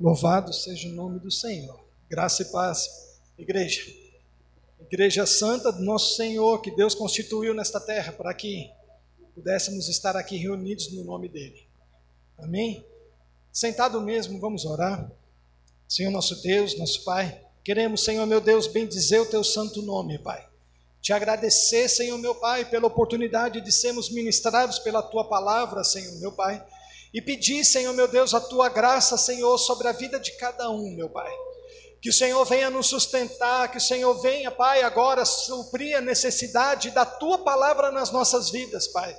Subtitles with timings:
[0.00, 1.78] Louvado seja o nome do Senhor.
[2.08, 2.88] Graça e paz,
[3.36, 3.82] igreja.
[4.80, 8.70] Igreja Santa do nosso Senhor, que Deus constituiu nesta terra para que
[9.34, 11.68] pudéssemos estar aqui reunidos no nome dEle.
[12.38, 12.82] Amém?
[13.52, 15.12] Sentado mesmo, vamos orar.
[15.86, 20.48] Senhor nosso Deus, nosso Pai, queremos, Senhor meu Deus, bendizer o Teu santo nome, Pai.
[21.02, 26.32] Te agradecer, Senhor meu Pai, pela oportunidade de sermos ministrados pela Tua palavra, Senhor meu
[26.32, 26.66] Pai.
[27.12, 30.90] E pedir, Senhor meu Deus, a Tua graça, Senhor, sobre a vida de cada um,
[30.90, 31.30] meu Pai.
[32.00, 36.90] Que o Senhor venha nos sustentar, que o Senhor venha, Pai, agora suprir a necessidade
[36.90, 39.16] da Tua palavra nas nossas vidas, Pai.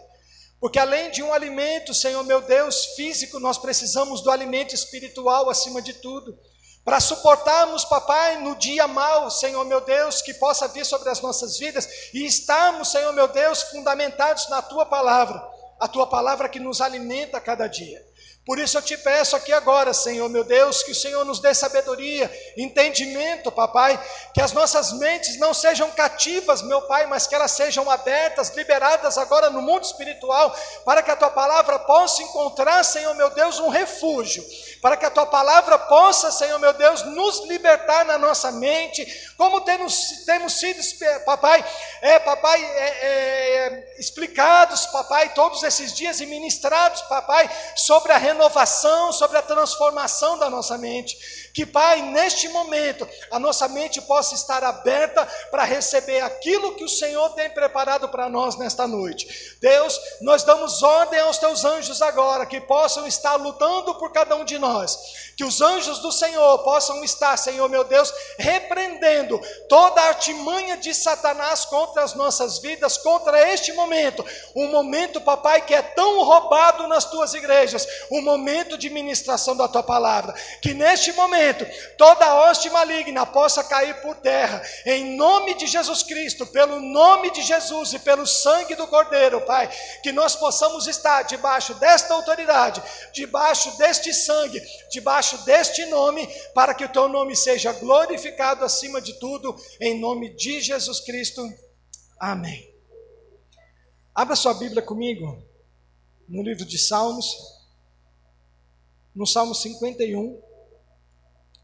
[0.60, 5.82] Porque além de um alimento, Senhor meu Deus, físico, nós precisamos do alimento espiritual acima
[5.82, 6.38] de tudo
[6.84, 11.58] para suportarmos, papai, no dia mal, Senhor meu Deus, que possa vir sobre as nossas
[11.58, 15.40] vidas e estarmos, Senhor meu Deus, fundamentados na tua palavra,
[15.82, 18.00] a tua palavra que nos alimenta a cada dia.
[18.46, 21.54] Por isso eu te peço aqui agora, Senhor meu Deus, que o Senhor nos dê
[21.54, 24.00] sabedoria, entendimento, papai,
[24.34, 29.18] que as nossas mentes não sejam cativas, meu Pai, mas que elas sejam abertas, liberadas
[29.18, 33.70] agora no mundo espiritual, para que a tua palavra possa encontrar, Senhor meu Deus, um
[33.70, 34.44] refúgio,
[34.82, 39.06] para que a tua palavra possa, Senhor meu Deus, nos libertar na nossa mente,
[39.38, 40.82] como temos, temos sido,
[41.24, 41.64] papai,
[42.02, 49.14] é, papai, é, é, explicados, papai, todos esses dias e ministrados, papai, sobre a renovação,
[49.14, 51.16] sobre a transformação da nossa mente.
[51.54, 56.90] Que, Pai, neste momento, a nossa mente possa estar aberta para receber aquilo que o
[56.90, 59.58] Senhor tem preparado para nós nesta noite.
[59.60, 64.46] Deus, nós damos ordem aos teus anjos agora, que possam estar lutando por cada um
[64.46, 65.32] de nós.
[65.36, 70.94] Que os anjos do Senhor possam estar, Senhor meu Deus, repreendendo toda a artimanha de
[70.94, 74.24] Satanás contra as nossas vidas, contra este momento.
[74.56, 79.68] Um momento, papai, que é tão roubado nas tuas igrejas, um momento de ministração da
[79.68, 80.34] tua palavra.
[80.62, 81.41] Que neste momento,
[81.98, 87.42] toda hoste maligna possa cair por terra, em nome de Jesus Cristo, pelo nome de
[87.42, 89.70] Jesus e pelo sangue do Cordeiro, Pai.
[90.04, 92.82] Que nós possamos estar debaixo desta autoridade,
[93.14, 99.14] debaixo deste sangue, debaixo deste nome, para que o teu nome seja glorificado acima de
[99.20, 101.42] tudo, em nome de Jesus Cristo.
[102.20, 102.72] Amém.
[104.14, 105.42] Abra sua Bíblia comigo
[106.28, 107.26] no livro de Salmos,
[109.14, 110.42] no Salmo 51,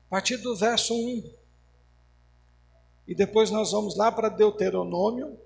[0.07, 1.23] a partir do verso 1.
[3.07, 5.38] E depois nós vamos lá para Deuteronômio,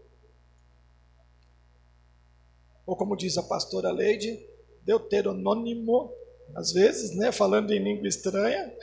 [2.86, 4.44] ou como diz a pastora Leide,
[4.84, 6.12] Deuteronônimo,
[6.56, 8.74] às vezes, né, falando em língua estranha,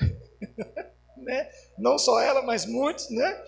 [1.17, 1.51] né?
[1.77, 3.45] não só ela, mas muitos, né?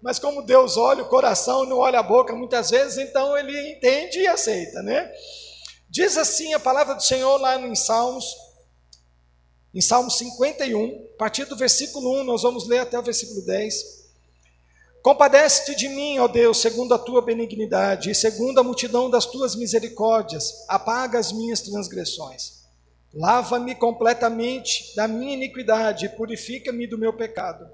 [0.00, 4.20] Mas como Deus olha o coração, não olha a boca muitas vezes, então ele entende
[4.20, 5.12] e aceita, né?
[5.88, 8.24] Diz assim a palavra do Senhor lá em Salmos,
[9.72, 14.00] em Salmo 51, a partir do versículo 1, nós vamos ler até o versículo 10.
[15.00, 19.54] Compadece-te de mim, ó Deus, segundo a tua benignidade, e segundo a multidão das tuas
[19.54, 22.64] misericórdias, apaga as minhas transgressões.
[23.14, 27.70] Lava-me completamente da minha iniquidade, e purifica-me do meu pecado.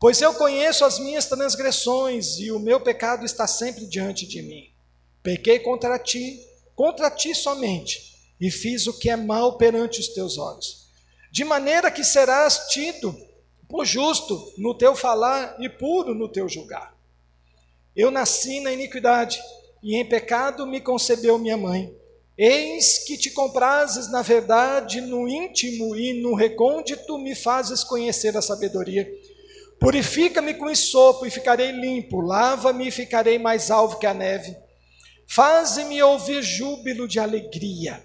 [0.00, 4.70] Pois eu conheço as minhas transgressões, e o meu pecado está sempre diante de mim.
[5.22, 6.40] Pequei contra ti,
[6.74, 10.87] contra ti somente, e fiz o que é mal perante os teus olhos
[11.38, 13.16] de maneira que serás tido
[13.68, 16.92] por justo no teu falar e puro no teu julgar.
[17.94, 19.40] Eu nasci na iniquidade,
[19.80, 21.96] e em pecado me concebeu minha mãe.
[22.36, 28.42] Eis que te comprases na verdade, no íntimo e no recôndito me fazes conhecer a
[28.42, 29.08] sabedoria.
[29.78, 34.56] Purifica-me com esopo e ficarei limpo, lava-me e ficarei mais alvo que a neve.
[35.28, 38.04] Faze-me ouvir júbilo de alegria,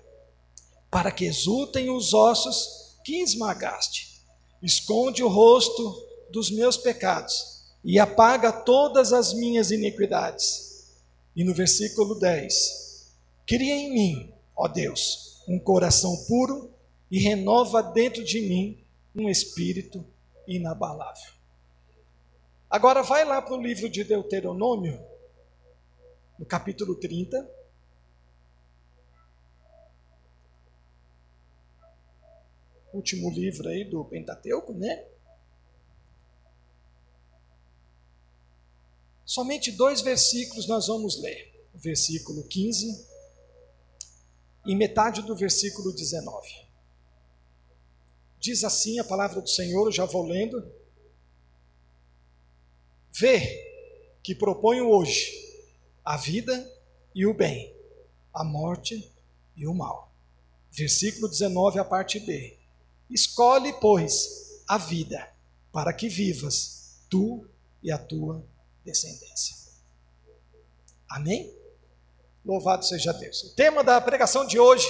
[0.92, 4.22] para que exultem os ossos que esmagaste.
[4.62, 10.88] Esconde o rosto dos meus pecados e apaga todas as minhas iniquidades.
[11.36, 13.12] E no versículo 10:
[13.46, 16.72] Cria em mim, ó Deus, um coração puro
[17.12, 18.84] e renova dentro de mim
[19.16, 20.04] um espírito
[20.48, 21.32] inabalável.
[22.70, 25.00] Agora vai lá para o livro de Deuteronômio,
[26.40, 27.63] no capítulo 30.
[32.94, 35.06] Último livro aí do Pentateuco, né?
[39.26, 41.52] Somente dois versículos nós vamos ler.
[41.74, 43.08] O versículo 15
[44.66, 46.48] e metade do versículo 19.
[48.40, 50.64] Diz assim a palavra do Senhor, já vou lendo.
[53.12, 55.32] Vê que proponho hoje
[56.06, 56.72] a vida
[57.16, 57.74] e o bem,
[58.32, 59.12] a morte
[59.56, 60.14] e o mal.
[60.72, 62.63] Versículo 19, a parte B
[63.10, 65.32] Escolhe, pois, a vida,
[65.72, 67.48] para que vivas tu
[67.82, 68.44] e a tua
[68.84, 69.56] descendência.
[71.10, 71.54] Amém?
[72.44, 73.44] Louvado seja Deus.
[73.44, 74.88] O tema da pregação de hoje,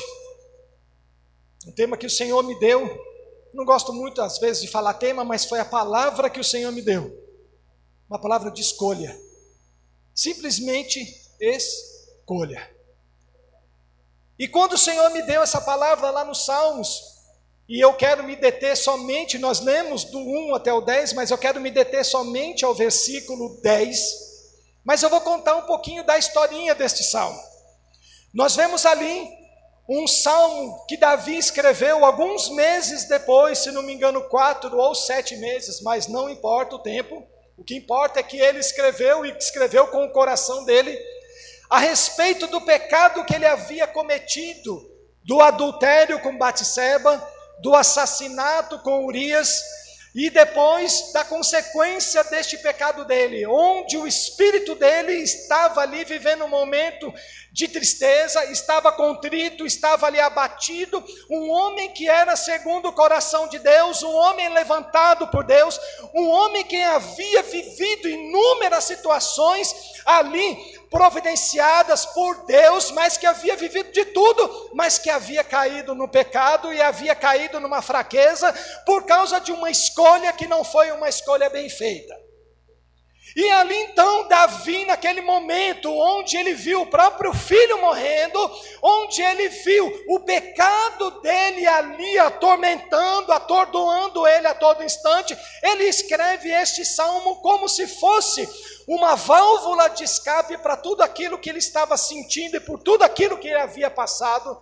[1.67, 2.81] um tema que o Senhor me deu.
[3.53, 6.71] Não gosto muito, às vezes, de falar tema, mas foi a palavra que o Senhor
[6.71, 7.15] me deu.
[8.09, 9.19] Uma palavra de escolha.
[10.15, 12.71] Simplesmente escolha.
[14.37, 17.12] E quando o Senhor me deu essa palavra lá nos Salmos,
[17.67, 21.37] e eu quero me deter somente, nós lemos do 1 até o 10, mas eu
[21.37, 23.99] quero me deter somente ao versículo 10.
[24.83, 27.39] Mas eu vou contar um pouquinho da historinha deste salmo.
[28.33, 29.29] Nós vemos ali
[29.87, 35.35] um salmo que Davi escreveu alguns meses depois, se não me engano, quatro ou sete
[35.37, 37.25] meses, mas não importa o tempo.
[37.57, 40.97] O que importa é que ele escreveu e escreveu com o coração dele
[41.69, 44.91] a respeito do pecado que ele havia cometido,
[45.23, 47.25] do adultério com Batseba,
[47.59, 49.61] do assassinato com Urias
[50.15, 56.49] e depois da consequência deste pecado dele, onde o espírito dele estava ali vivendo um
[56.49, 57.11] momento
[57.51, 63.57] de tristeza, estava contrito, estava ali abatido, um homem que era segundo o coração de
[63.57, 65.79] Deus, um homem levantado por Deus,
[66.13, 69.73] um homem que havia vivido inúmeras situações
[70.05, 76.07] ali providenciadas por Deus, mas que havia vivido de tudo, mas que havia caído no
[76.07, 78.53] pecado e havia caído numa fraqueza
[78.85, 82.13] por causa de uma escolha que não foi uma escolha bem feita.
[83.35, 88.39] E ali então, Davi, naquele momento onde ele viu o próprio filho morrendo,
[88.79, 96.51] onde ele viu o pecado dele ali atormentando, atordoando ele a todo instante, ele escreve
[96.51, 98.47] este salmo como se fosse
[98.87, 103.37] uma válvula de escape para tudo aquilo que ele estava sentindo e por tudo aquilo
[103.37, 104.61] que ele havia passado,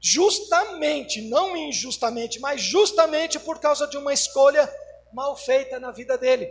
[0.00, 4.70] justamente, não injustamente, mas justamente por causa de uma escolha
[5.12, 6.50] mal feita na vida dele.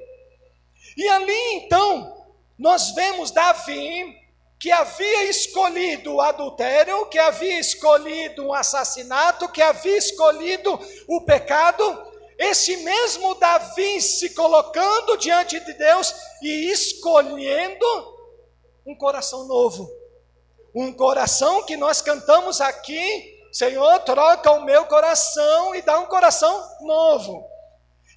[0.95, 2.25] E ali então,
[2.57, 4.21] nós vemos Davi,
[4.59, 12.10] que havia escolhido o adultério, que havia escolhido um assassinato, que havia escolhido o pecado,
[12.41, 16.11] esse mesmo Davi se colocando diante de Deus
[16.41, 17.85] e escolhendo
[18.83, 19.87] um coração novo.
[20.73, 26.67] Um coração que nós cantamos aqui, Senhor, troca o meu coração e dá um coração
[26.81, 27.47] novo.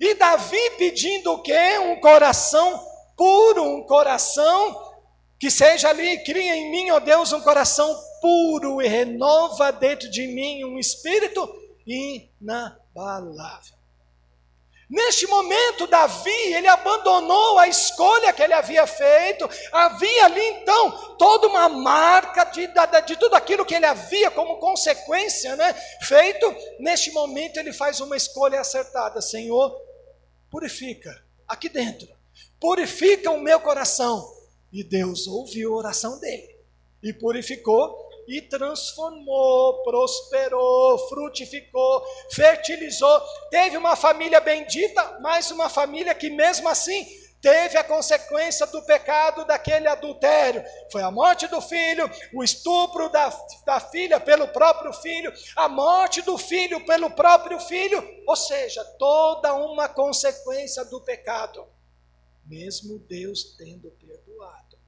[0.00, 1.78] E Davi pedindo o quê?
[1.80, 2.82] Um coração
[3.14, 4.94] puro, um coração
[5.38, 10.26] que seja ali, cria em mim, ó Deus, um coração puro e renova dentro de
[10.28, 11.46] mim um espírito
[11.86, 13.73] inabalável.
[14.88, 21.46] Neste momento, Davi, ele abandonou a escolha que ele havia feito, havia ali então toda
[21.46, 25.72] uma marca de, de, de, tudo aquilo que ele havia como consequência né,
[26.02, 26.54] feito.
[26.78, 29.74] Neste momento, ele faz uma escolha acertada: Senhor,
[30.50, 32.08] purifica aqui dentro,
[32.60, 34.32] purifica o meu coração.
[34.72, 36.58] E Deus ouviu a oração dele
[37.02, 43.20] e purificou e transformou, prosperou, frutificou, fertilizou.
[43.50, 47.06] Teve uma família bendita, mas uma família que, mesmo assim,
[47.44, 50.64] teve a consequência do pecado daquele adultério.
[50.90, 53.28] Foi a morte do filho, o estupro da,
[53.66, 59.52] da filha pelo próprio filho, a morte do filho pelo próprio filho, ou seja, toda
[59.52, 61.66] uma consequência do pecado,
[62.46, 64.78] mesmo Deus tendo perdoado.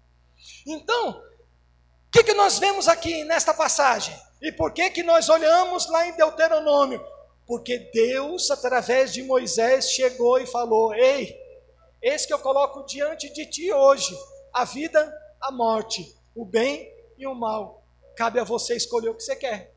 [0.67, 1.23] Então,
[2.17, 4.17] que, que nós vemos aqui nesta passagem?
[4.41, 7.05] E por que, que nós olhamos lá em Deuteronômio?
[7.47, 11.39] Porque Deus, através de Moisés, chegou e falou: Ei,
[12.01, 14.17] esse que eu coloco diante de ti hoje,
[14.53, 17.85] a vida, a morte, o bem e o mal.
[18.17, 19.75] Cabe a você escolher o que você quer.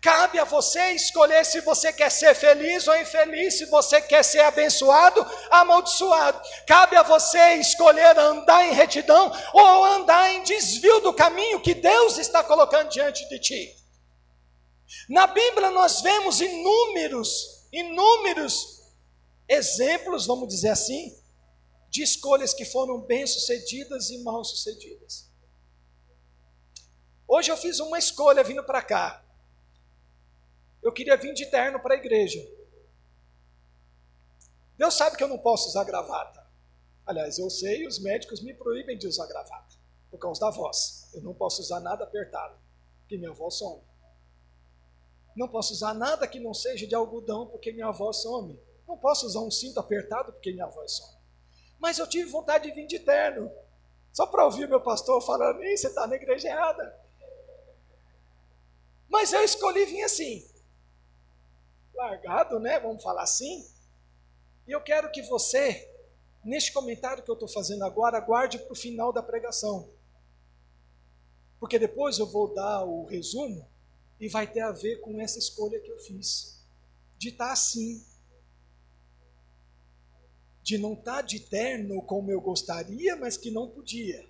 [0.00, 4.40] Cabe a você escolher se você quer ser feliz ou infeliz, se você quer ser
[4.40, 6.40] abençoado, amaldiçoado.
[6.66, 12.16] Cabe a você escolher andar em retidão ou andar em desvio do caminho que Deus
[12.16, 13.76] está colocando diante de ti.
[15.08, 18.78] Na Bíblia nós vemos inúmeros, inúmeros
[19.48, 21.12] exemplos, vamos dizer assim,
[21.90, 25.28] de escolhas que foram bem-sucedidas e mal-sucedidas.
[27.26, 29.24] Hoje eu fiz uma escolha vindo para cá
[30.88, 32.40] eu queria vir de terno para a igreja.
[34.76, 36.46] Deus sabe que eu não posso usar gravata.
[37.04, 39.76] Aliás, eu sei, os médicos me proíbem de usar gravata,
[40.10, 41.10] por causa da voz.
[41.12, 42.58] Eu não posso usar nada apertado,
[43.00, 43.82] porque minha voz some.
[45.36, 48.58] Não posso usar nada que não seja de algodão, porque minha voz some.
[48.86, 51.18] Não posso usar um cinto apertado, porque minha voz some.
[51.78, 53.52] Mas eu tive vontade de vir de terno,
[54.12, 56.98] só para ouvir meu pastor falando, Ih, você está na igreja errada.
[59.08, 60.48] Mas eu escolhi vir assim.
[61.98, 62.78] Largado, né?
[62.78, 63.68] Vamos falar assim.
[64.66, 65.90] E eu quero que você,
[66.44, 69.90] neste comentário que eu estou fazendo agora, guarde para o final da pregação.
[71.58, 73.68] Porque depois eu vou dar o resumo
[74.20, 76.64] e vai ter a ver com essa escolha que eu fiz.
[77.16, 78.06] De estar tá assim.
[80.62, 84.24] De não estar tá de terno como eu gostaria, mas que não podia.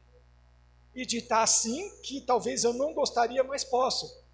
[0.94, 4.24] E de estar tá assim que talvez eu não gostaria, mas posso.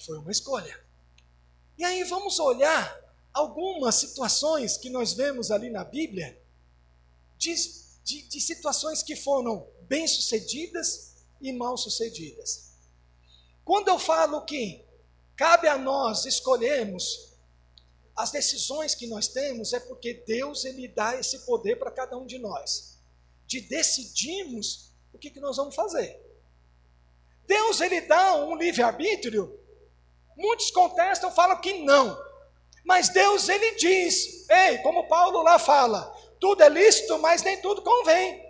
[0.00, 0.87] Foi uma escolha.
[1.78, 2.98] E aí vamos olhar
[3.32, 6.36] algumas situações que nós vemos ali na Bíblia,
[7.36, 7.54] de,
[8.02, 12.72] de, de situações que foram bem-sucedidas e mal-sucedidas.
[13.64, 14.84] Quando eu falo que
[15.36, 17.28] cabe a nós escolhermos
[18.16, 22.26] as decisões que nós temos, é porque Deus ele dá esse poder para cada um
[22.26, 22.98] de nós,
[23.46, 26.20] de decidirmos o que, que nós vamos fazer.
[27.46, 29.57] Deus ele dá um livre-arbítrio
[30.38, 32.16] Muitos contestam, falam que não.
[32.84, 37.82] Mas Deus ele diz, ei, como Paulo lá fala, tudo é lícito, mas nem tudo
[37.82, 38.40] convém.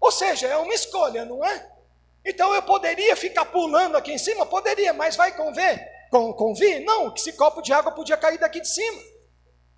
[0.00, 1.72] Ou seja, é uma escolha, não é?
[2.24, 4.44] Então eu poderia ficar pulando aqui em cima?
[4.44, 5.80] Poderia, mas vai convir?
[6.10, 6.84] Com, convir?
[6.84, 9.00] Não, que esse copo de água podia cair daqui de cima.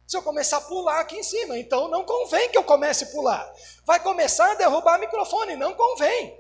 [0.06, 3.06] Se eu começar a pular aqui em cima, então não convém que eu comece a
[3.08, 3.52] pular.
[3.84, 6.36] Vai começar a derrubar o microfone, não convém.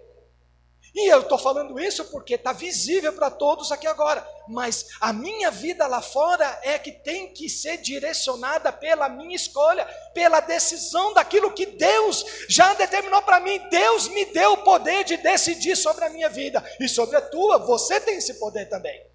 [0.94, 4.26] E eu estou falando isso porque está visível para todos aqui agora.
[4.48, 9.84] Mas a minha vida lá fora é que tem que ser direcionada pela minha escolha,
[10.12, 13.58] pela decisão daquilo que Deus já determinou para mim.
[13.70, 17.58] Deus me deu o poder de decidir sobre a minha vida e sobre a tua.
[17.58, 19.08] Você tem esse poder também.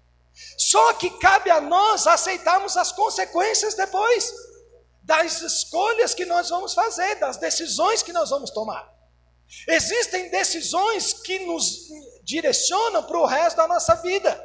[0.56, 4.32] Só que cabe a nós aceitarmos as consequências depois
[5.02, 8.95] das escolhas que nós vamos fazer, das decisões que nós vamos tomar.
[9.68, 11.88] Existem decisões que nos
[12.22, 14.42] direcionam para o resto da nossa vida.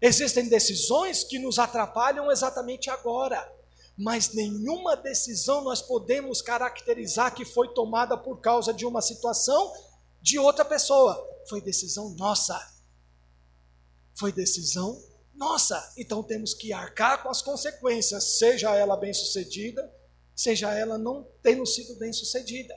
[0.00, 3.50] Existem decisões que nos atrapalham exatamente agora.
[3.96, 9.72] Mas nenhuma decisão nós podemos caracterizar que foi tomada por causa de uma situação
[10.20, 11.28] de outra pessoa.
[11.48, 12.58] Foi decisão nossa.
[14.14, 15.00] Foi decisão
[15.34, 15.92] nossa.
[15.96, 19.92] Então temos que arcar com as consequências, seja ela bem-sucedida,
[20.34, 22.74] seja ela não tendo sido bem-sucedida.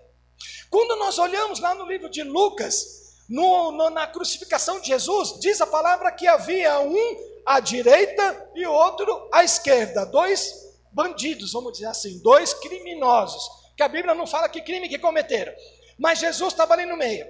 [0.69, 5.59] Quando nós olhamos lá no livro de Lucas, no, no, na crucificação de Jesus, diz
[5.61, 10.53] a palavra que havia um à direita e outro à esquerda, dois
[10.91, 15.53] bandidos, vamos dizer assim, dois criminosos, que a Bíblia não fala que crime que cometeram,
[15.97, 17.27] mas Jesus estava ali no meio.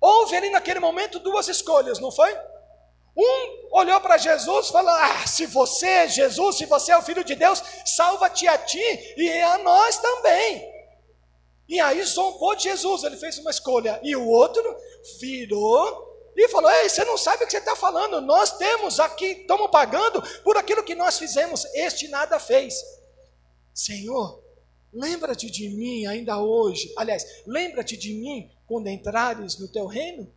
[0.00, 2.36] Houve ali naquele momento duas escolhas, não foi?
[3.16, 7.02] Um olhou para Jesus e falou: Ah, se você é Jesus, se você é o
[7.02, 10.71] Filho de Deus, salva-te a ti e a nós também.
[11.68, 14.00] E aí zombou de Jesus, ele fez uma escolha.
[14.02, 14.62] E o outro
[15.20, 18.20] virou e falou: Ei, você não sabe o que você está falando.
[18.20, 21.64] Nós temos aqui, estamos pagando por aquilo que nós fizemos.
[21.74, 22.74] Este nada fez.
[23.74, 24.42] Senhor,
[24.92, 26.92] lembra-te de mim ainda hoje.
[26.96, 30.32] Aliás, lembra-te de mim quando entrares no teu reino.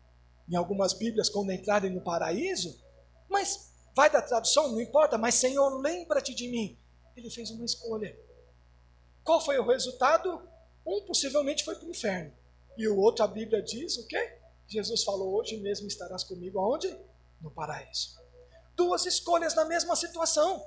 [0.50, 2.80] Em algumas Bíblias, quando entrarem no paraíso.
[3.28, 5.18] Mas vai da tradução, não importa.
[5.18, 6.78] Mas Senhor, lembra-te de mim.
[7.16, 8.16] Ele fez uma escolha.
[9.24, 10.48] Qual foi o resultado?
[10.86, 12.34] Um possivelmente foi para o inferno.
[12.78, 14.38] E o outro, a Bíblia diz o quê?
[14.68, 16.96] Jesus falou: Hoje mesmo estarás comigo aonde?
[17.42, 18.20] No paraíso.
[18.76, 20.66] Duas escolhas na mesma situação.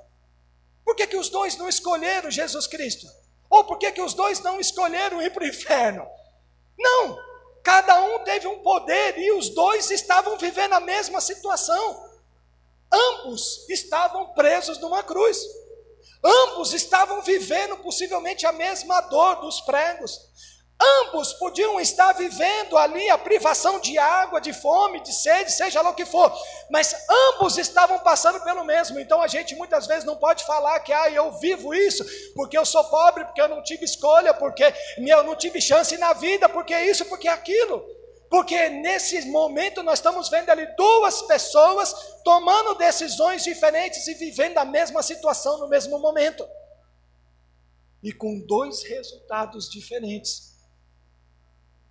[0.83, 3.07] Por que, que os dois não escolheram Jesus Cristo?
[3.49, 6.07] Ou por que, que os dois não escolheram ir para o inferno?
[6.77, 7.17] Não!
[7.63, 12.09] Cada um teve um poder e os dois estavam vivendo a mesma situação.
[12.91, 15.37] Ambos estavam presos numa cruz.
[16.23, 20.29] Ambos estavam vivendo possivelmente a mesma dor dos pregos.
[20.81, 25.89] Ambos podiam estar vivendo ali a privação de água, de fome, de sede, seja lá
[25.89, 26.33] o que for,
[26.71, 26.95] mas
[27.33, 28.97] ambos estavam passando pelo mesmo.
[28.97, 32.65] Então a gente muitas vezes não pode falar que ah, eu vivo isso porque eu
[32.65, 36.73] sou pobre, porque eu não tive escolha, porque eu não tive chance na vida, porque
[36.73, 37.98] isso, porque aquilo.
[38.29, 41.93] Porque nesse momento nós estamos vendo ali duas pessoas
[42.23, 46.47] tomando decisões diferentes e vivendo a mesma situação no mesmo momento.
[48.03, 50.55] E com dois resultados diferentes.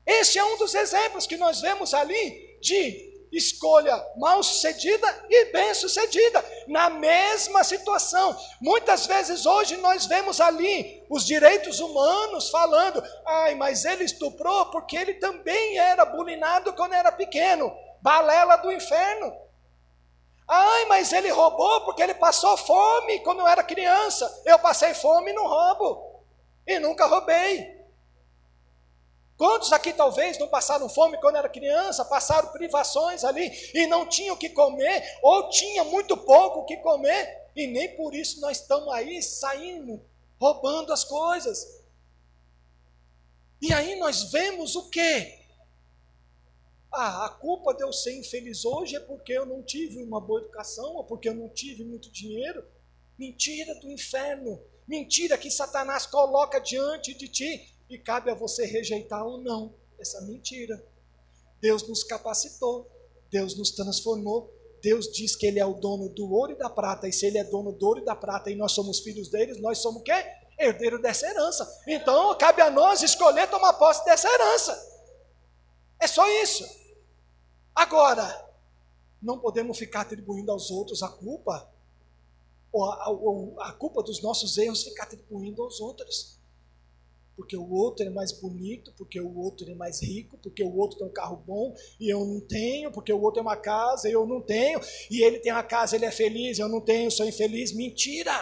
[0.06, 5.74] Este é um dos exemplos que nós vemos ali de escolha mal sucedida e bem
[5.74, 8.36] sucedida, na mesma situação.
[8.60, 14.96] Muitas vezes hoje nós vemos ali os direitos humanos falando: ai, mas ele estuprou porque
[14.96, 19.32] ele também era bulinado quando era pequeno, balela do inferno.
[20.46, 24.42] Ai, mas ele roubou porque ele passou fome quando eu era criança.
[24.46, 26.24] Eu passei fome e não roubo,
[26.66, 27.77] e nunca roubei.
[29.38, 34.34] Quantos aqui talvez não passaram fome quando era criança, passaram privações ali e não tinham
[34.34, 38.60] o que comer, ou tinha muito pouco o que comer, e nem por isso nós
[38.60, 40.04] estamos aí saindo,
[40.40, 41.84] roubando as coisas.
[43.62, 45.38] E aí nós vemos o quê?
[46.92, 50.40] Ah, a culpa de eu ser infeliz hoje é porque eu não tive uma boa
[50.40, 52.66] educação, ou porque eu não tive muito dinheiro.
[53.16, 54.60] Mentira do inferno.
[54.86, 60.20] Mentira que Satanás coloca diante de ti e cabe a você rejeitar ou não essa
[60.22, 60.82] mentira.
[61.60, 62.88] Deus nos capacitou,
[63.30, 67.08] Deus nos transformou, Deus diz que Ele é o dono do ouro e da prata,
[67.08, 69.60] e se Ele é dono do ouro e da prata e nós somos filhos deles,
[69.60, 70.12] nós somos o quê?
[70.58, 71.82] Herdeiro dessa herança.
[71.86, 74.98] Então cabe a nós escolher tomar posse dessa herança.
[75.98, 76.64] É só isso.
[77.74, 78.46] Agora,
[79.20, 81.68] não podemos ficar atribuindo aos outros a culpa,
[82.72, 86.37] ou a, ou a culpa dos nossos erros, ficar atribuindo aos outros
[87.38, 90.98] porque o outro é mais bonito, porque o outro é mais rico, porque o outro
[90.98, 94.12] tem um carro bom e eu não tenho, porque o outro tem uma casa e
[94.12, 97.24] eu não tenho, e ele tem uma casa, ele é feliz, eu não tenho, sou
[97.24, 97.72] infeliz.
[97.72, 98.34] Mentira!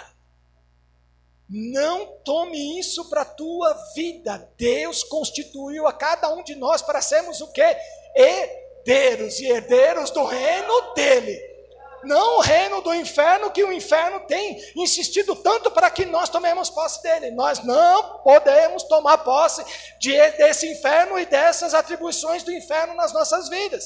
[1.46, 4.50] Não tome isso para a tua vida.
[4.56, 7.76] Deus constituiu a cada um de nós para sermos o quê?
[8.16, 11.55] Herdeiros e herdeiros do reino dele
[12.04, 16.70] não o reino do inferno, que o inferno tem insistido tanto para que nós tomemos
[16.70, 17.30] posse dele.
[17.32, 19.64] Nós não podemos tomar posse
[19.98, 23.84] de, desse inferno e dessas atribuições do inferno nas nossas vidas.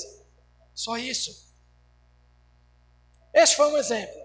[0.75, 1.31] Só isso.
[3.35, 4.21] Este foi um exemplo.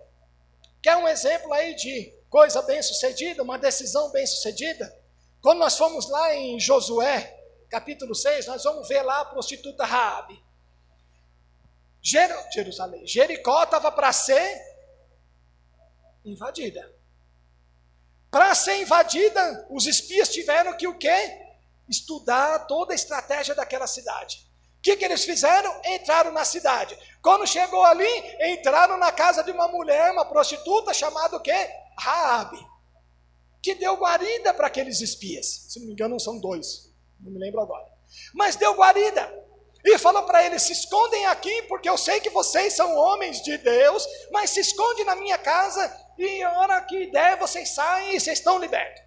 [0.81, 4.93] Quer um exemplo aí de coisa bem sucedida, uma decisão bem sucedida?
[5.41, 7.35] Quando nós fomos lá em Josué,
[7.69, 10.44] capítulo 6, nós vamos ver lá a prostituta Raabe.
[12.05, 13.05] Jerusalém.
[13.07, 14.61] Jericó estava para ser
[16.23, 16.93] invadida.
[18.29, 21.41] Para ser invadida, os espias tiveram que o quê?
[21.89, 24.45] Estudar toda a estratégia daquela cidade.
[24.77, 25.81] O que, que eles fizeram?
[25.83, 26.95] Entraram na cidade.
[27.23, 28.07] Quando chegou ali,
[28.53, 31.71] entraram na casa de uma mulher, uma prostituta, chamada o quê?
[31.97, 32.63] Raabe.
[33.63, 35.47] Que deu guarida para aqueles espias.
[35.69, 36.93] Se não me engano, são dois.
[37.19, 37.87] Não me lembro agora.
[38.31, 39.43] Mas deu guarida.
[39.85, 43.55] E falou para eles: se escondem aqui, porque eu sei que vocês são homens de
[43.59, 48.19] Deus, mas se esconde na minha casa, e a hora que der, vocês saem e
[48.19, 49.03] vocês estão libertos.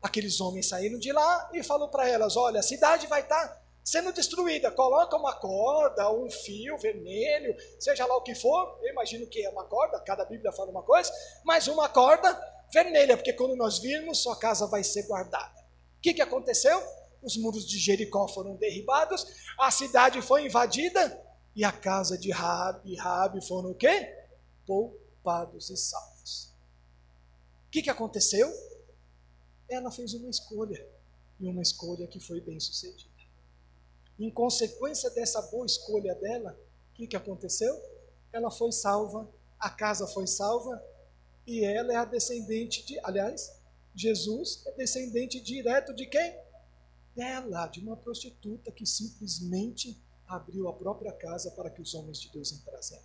[0.00, 3.60] Aqueles homens saíram de lá e falou para elas: olha, a cidade vai estar tá
[3.82, 4.70] sendo destruída.
[4.70, 8.78] Coloca uma corda, um fio vermelho, seja lá o que for.
[8.82, 11.12] Eu imagino que é uma corda, cada Bíblia fala uma coisa,
[11.44, 12.38] mas uma corda
[12.72, 15.58] vermelha, porque quando nós virmos, sua casa vai ser guardada.
[15.98, 16.80] O que, que aconteceu?
[17.22, 19.26] Os muros de Jericó foram derribados,
[19.58, 21.20] a cidade foi invadida
[21.54, 24.16] e a casa de Rabi e Rabi foram o quê?
[24.66, 26.54] Poupados e salvos.
[27.66, 28.50] O que, que aconteceu?
[29.68, 30.84] Ela fez uma escolha,
[31.38, 33.10] e uma escolha que foi bem sucedida.
[34.18, 36.58] Em consequência dessa boa escolha dela,
[36.90, 37.74] o que, que aconteceu?
[38.32, 39.28] Ela foi salva,
[39.58, 40.82] a casa foi salva,
[41.46, 43.50] e ela é a descendente de, aliás,
[43.94, 46.38] Jesus é descendente direto de quem?
[47.14, 52.30] Dela, de uma prostituta que simplesmente abriu a própria casa para que os homens de
[52.30, 53.00] Deus entrassem.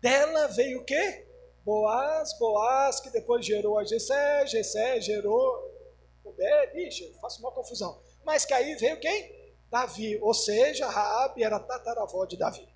[0.00, 1.26] Dela veio o quê?
[1.64, 5.68] Boaz, Boaz, que depois gerou a Gessé, Gessé gerou
[6.24, 8.00] Obed, ixi, faço uma confusão.
[8.24, 9.36] Mas que aí veio quem?
[9.70, 12.66] Davi, ou seja, Raabe era tataravó de Davi.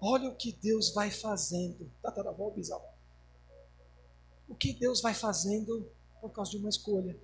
[0.00, 2.92] Olha o que Deus vai fazendo, tataravó ou bisavó.
[4.48, 5.90] O que Deus vai fazendo
[6.24, 7.20] por causa de uma escolha.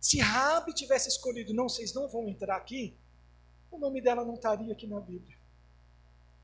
[0.00, 2.98] Se Rabi tivesse escolhido, não, vocês não vão entrar aqui,
[3.70, 5.38] o nome dela não estaria aqui na Bíblia.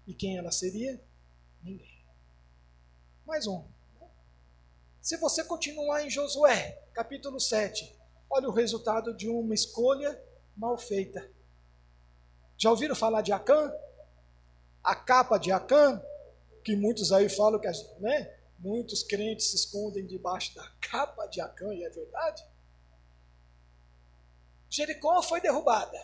[0.06, 1.02] E quem ela seria?
[1.60, 2.04] Ninguém.
[3.26, 3.64] Mais um.
[5.00, 7.98] Se você continuar em Josué, capítulo 7,
[8.30, 10.22] olha o resultado de uma escolha
[10.56, 11.28] mal feita.
[12.56, 13.72] Já ouviram falar de Acã?
[14.84, 16.00] A capa de Acã,
[16.64, 17.68] que muitos aí falam que,
[17.98, 18.41] né?
[18.62, 22.44] Muitos crentes se escondem debaixo da capa de Acã, e é verdade.
[24.70, 25.98] Jericó foi derrubada,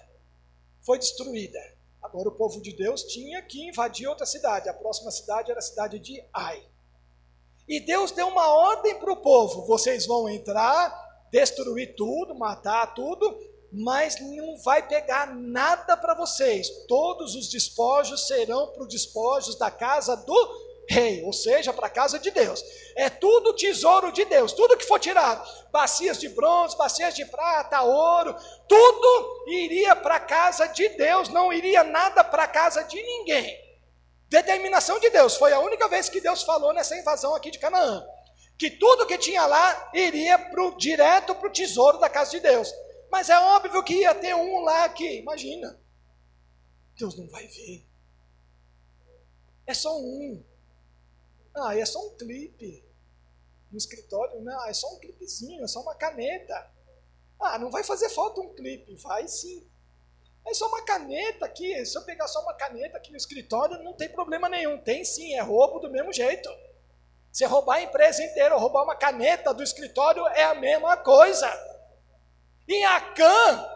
[0.83, 1.61] foi destruída.
[2.03, 4.69] Agora o povo de Deus tinha que invadir outra cidade.
[4.69, 6.61] A próxima cidade era a cidade de Ai.
[7.69, 13.39] E Deus deu uma ordem para o povo: vocês vão entrar, destruir tudo, matar tudo,
[13.71, 16.69] mas não vai pegar nada para vocês.
[16.89, 21.91] Todos os despojos serão para os despojos da casa do rei, ou seja, para a
[21.91, 22.65] casa de Deus.
[22.97, 27.83] É tudo tesouro de Deus, tudo que for tirado, bacias de bronze, bacias de prata,
[27.83, 28.35] ouro,
[28.67, 33.69] tudo iria para a casa de Deus, não iria nada para a casa de ninguém.
[34.29, 38.05] Determinação de Deus, foi a única vez que Deus falou nessa invasão aqui de Canaã.
[38.59, 42.75] que tudo que tinha lá iria pro, direto para o tesouro da casa de Deus.
[43.11, 45.81] Mas é óbvio que ia ter um lá que, imagina,
[46.97, 47.87] Deus não vai ver.
[49.65, 50.45] É só um.
[51.55, 52.85] Ah, é só um clipe.
[53.71, 56.71] No escritório, não, é só um clipezinho, é só uma caneta.
[57.41, 58.95] Ah, não vai fazer falta um clipe.
[58.97, 59.69] Vai sim.
[60.47, 61.85] É só uma caneta aqui.
[61.85, 64.79] Se eu pegar só uma caneta aqui no escritório, não tem problema nenhum.
[64.79, 66.49] Tem sim, é roubo do mesmo jeito.
[67.31, 71.49] Se roubar a empresa inteira ou roubar uma caneta do escritório, é a mesma coisa.
[72.67, 73.69] E Acã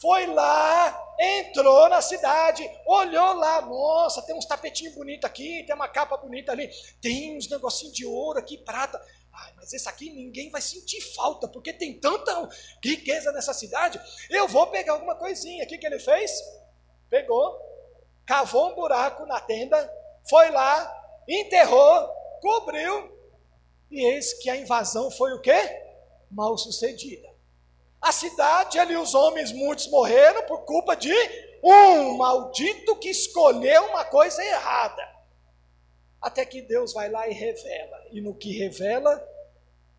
[0.00, 5.86] foi lá, entrou na cidade, olhou lá, nossa, tem uns tapetinhos bonitos aqui, tem uma
[5.86, 6.70] capa bonita ali,
[7.02, 8.98] tem uns negocinhos de ouro aqui, prata.
[9.32, 12.48] Ai, mas esse aqui ninguém vai sentir falta, porque tem tanta
[12.82, 14.00] riqueza nessa cidade.
[14.30, 15.64] Eu vou pegar alguma coisinha.
[15.64, 16.32] O que, que ele fez?
[17.10, 17.60] Pegou,
[18.24, 19.92] cavou um buraco na tenda,
[20.28, 22.08] foi lá, enterrou,
[22.40, 23.20] cobriu,
[23.90, 25.82] e eis que a invasão foi o quê?
[26.30, 27.29] Mal sucedida.
[28.00, 31.12] A cidade ali, os homens muitos morreram por culpa de
[31.62, 35.06] um maldito que escolheu uma coisa errada.
[36.20, 38.02] Até que Deus vai lá e revela.
[38.10, 39.22] E no que revela,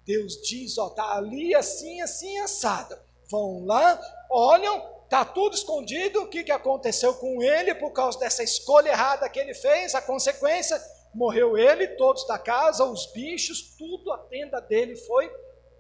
[0.06, 2.98] Deus diz: Ó, tá ali assim, assim, assado.
[3.30, 6.24] Vão lá, olham, tá tudo escondido.
[6.24, 9.94] O que, que aconteceu com ele por causa dessa escolha errada que ele fez?
[9.94, 10.82] A consequência:
[11.14, 15.32] morreu ele, todos da casa, os bichos, tudo, a tenda dele foi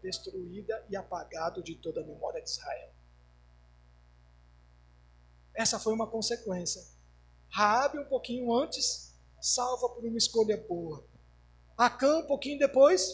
[0.01, 2.91] destruída e apagado de toda a memória de Israel.
[5.53, 6.81] Essa foi uma consequência.
[7.49, 11.05] Raabe um pouquinho antes, salva por uma escolha boa.
[11.77, 13.13] Acã um pouquinho depois,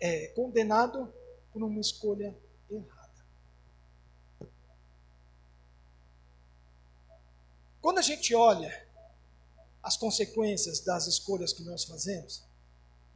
[0.00, 1.12] é condenado
[1.52, 2.36] por uma escolha
[2.70, 3.26] errada.
[7.80, 8.86] Quando a gente olha
[9.82, 12.45] as consequências das escolhas que nós fazemos,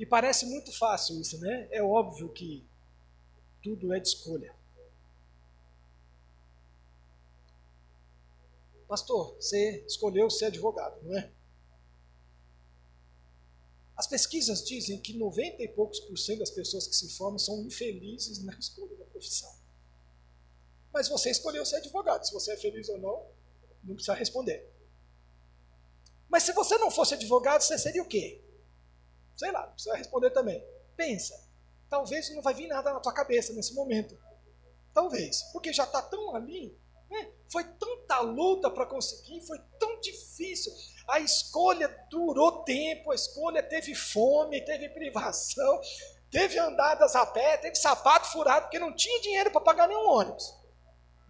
[0.00, 1.68] e parece muito fácil isso, né?
[1.70, 2.66] É óbvio que
[3.62, 4.56] tudo é de escolha.
[8.88, 11.30] Pastor, você escolheu ser advogado, não é?
[13.94, 17.60] As pesquisas dizem que 90 e poucos por cento das pessoas que se formam são
[17.66, 19.54] infelizes na escolha da profissão.
[20.90, 22.26] Mas você escolheu ser advogado.
[22.26, 23.26] Se você é feliz ou não,
[23.84, 24.66] não precisa responder.
[26.26, 28.42] Mas se você não fosse advogado, você seria o quê?
[29.40, 30.62] Sei lá, precisa responder também.
[30.94, 31.34] Pensa.
[31.88, 34.14] Talvez não vai vir nada na tua cabeça nesse momento.
[34.92, 35.44] Talvez.
[35.44, 36.78] Porque já está tão ali.
[37.10, 37.32] Né?
[37.50, 40.70] Foi tanta luta para conseguir, foi tão difícil.
[41.08, 45.80] A escolha durou tempo, a escolha teve fome, teve privação,
[46.30, 50.54] teve andadas a pé, teve sapato furado, porque não tinha dinheiro para pagar nenhum ônibus.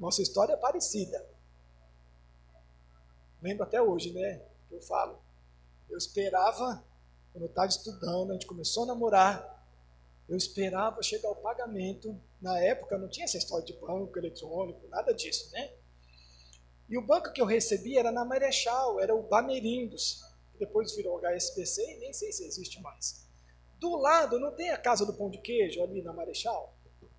[0.00, 1.24] Nossa história é parecida.
[3.40, 4.42] Lembro até hoje, né?
[4.68, 5.22] Eu falo.
[5.88, 6.89] Eu esperava
[7.32, 9.60] quando eu estava estudando, a gente começou a namorar,
[10.28, 12.20] eu esperava chegar o pagamento.
[12.40, 15.72] Na época não tinha essa história de banco eletrônico, nada disso, né?
[16.88, 21.18] E o banco que eu recebi era na Marechal, era o Bamerindos, que depois virou
[21.18, 23.28] HSBC e nem sei se existe mais.
[23.78, 26.74] Do lado não tem a casa do pão de queijo ali na Marechal?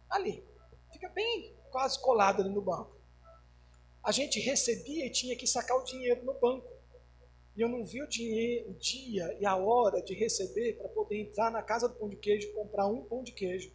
[0.10, 0.44] Ali.
[0.92, 3.00] Fica bem quase colado ali no banco.
[4.04, 6.68] A gente recebia e tinha que sacar o dinheiro no banco.
[7.56, 11.52] E eu não vi o, o dia e a hora de receber para poder entrar
[11.52, 13.72] na casa do pão de queijo e comprar um pão de queijo.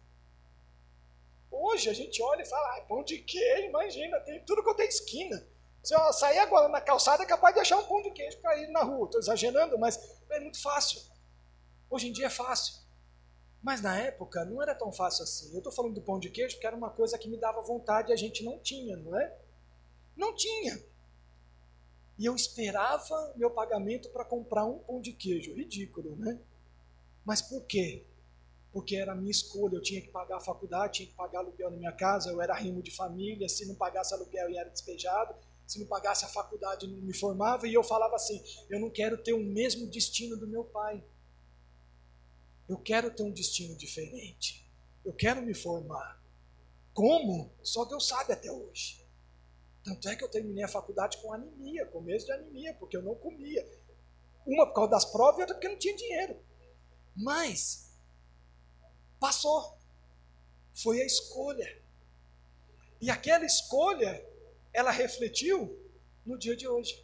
[1.51, 4.85] Hoje a gente olha e fala, ah, pão de queijo, imagina, tem tudo quanto é
[4.85, 5.47] esquina.
[5.83, 8.67] Se eu sair agora na calçada, é capaz de achar um pão de queijo cair
[8.69, 9.05] na rua.
[9.05, 9.97] Estou exagerando, mas
[10.29, 11.01] é muito fácil.
[11.89, 12.75] Hoje em dia é fácil.
[13.61, 15.51] Mas na época não era tão fácil assim.
[15.53, 18.11] Eu estou falando do pão de queijo porque era uma coisa que me dava vontade
[18.11, 19.33] e a gente não tinha, não é?
[20.15, 20.77] Não tinha.
[22.17, 25.53] E eu esperava meu pagamento para comprar um pão de queijo.
[25.53, 26.39] Ridículo, né?
[27.23, 28.05] Mas por quê?
[28.71, 29.75] Porque era a minha escolha.
[29.75, 32.55] Eu tinha que pagar a faculdade, tinha que pagar aluguel na minha casa, eu era
[32.55, 33.47] rimo de família.
[33.47, 35.35] Se não pagasse aluguel, eu era despejado.
[35.67, 37.67] Se não pagasse a faculdade, não me formava.
[37.67, 41.03] E eu falava assim: eu não quero ter o mesmo destino do meu pai.
[42.67, 44.65] Eu quero ter um destino diferente.
[45.05, 46.21] Eu quero me formar.
[46.93, 47.51] Como?
[47.61, 49.06] Só Deus sabe até hoje.
[49.87, 53.15] Tanto é que eu terminei a faculdade com anemia, começo de anemia, porque eu não
[53.15, 53.65] comia.
[54.45, 56.37] Uma por causa das provas e outra porque não tinha dinheiro.
[57.15, 57.97] Mas
[59.17, 59.77] passou.
[60.73, 61.81] Foi a escolha.
[62.99, 64.21] E aquela escolha,
[64.73, 65.81] ela refletiu
[66.25, 67.01] no dia de hoje.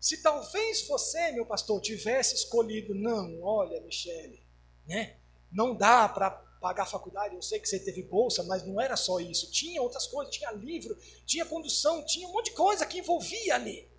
[0.00, 4.44] Se talvez você, meu pastor, tivesse escolhido, não, olha, Michele,
[4.88, 5.20] né?
[5.52, 6.30] Não dá para
[6.62, 9.50] pagar a faculdade, eu sei que você teve bolsa, mas não era só isso.
[9.50, 10.96] Tinha outras coisas, tinha livro,
[11.26, 13.90] tinha condução, tinha um monte de coisa que envolvia ali.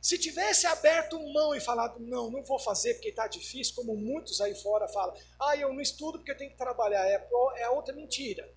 [0.00, 4.40] Se tivesse aberto mão e falado, não, não vou fazer porque está difícil, como muitos
[4.40, 7.28] aí fora falam, ah, eu não estudo porque eu tenho que trabalhar, é,
[7.58, 8.50] é outra mentira.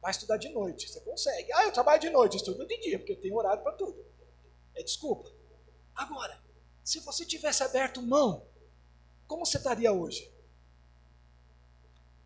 [0.00, 1.52] Vai estudar de noite, você consegue.
[1.52, 4.02] Ah, eu trabalho de noite, estudo de dia, porque eu tenho horário para tudo.
[4.74, 5.30] É desculpa.
[5.94, 6.42] Agora,
[6.82, 8.48] se você tivesse aberto mão,
[9.28, 10.39] como você estaria hoje?